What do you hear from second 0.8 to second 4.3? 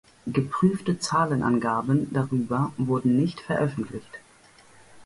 Zahlenangaben darüber wurden nicht veröffentlicht.